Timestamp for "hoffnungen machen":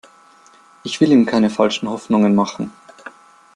1.87-2.73